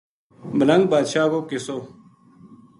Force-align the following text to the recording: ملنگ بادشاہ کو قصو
ملنگ 0.57 0.83
بادشاہ 0.91 1.27
کو 1.31 1.39
قصو 1.49 1.77